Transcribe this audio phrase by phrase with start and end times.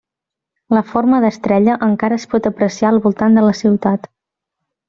[0.77, 4.13] La forma d'estrella encara es pot apreciar al voltant de la ciutat.